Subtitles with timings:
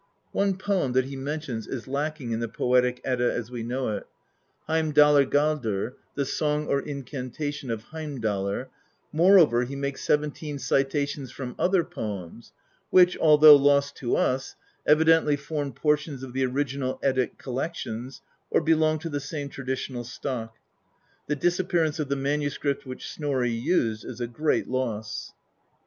[0.31, 4.07] One poem that he mentions is lacking in the Poetic Edda as we know it:
[4.67, 8.69] Heimdallargaldr^ the Song or Incantation of Heimdallr;
[9.13, 12.51] moreover, he makes seventeen citations from other poems
[12.89, 14.55] which, although lost to us,
[14.89, 20.03] evi dently formed portions of the original Eddie collections, or belonged to the same traditional
[20.03, 20.57] stock.
[21.27, 25.33] The disappearance of the manuscript which Snorri used is a great loss.